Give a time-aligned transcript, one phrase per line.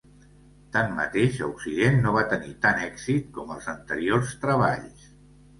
[0.77, 5.07] Tanmateix, a occident no va tenir tant èxit com els anteriors treballs.